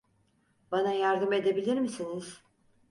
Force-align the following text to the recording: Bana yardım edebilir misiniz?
Bana 0.71 0.93
yardım 0.93 1.33
edebilir 1.33 1.79
misiniz? 1.79 2.43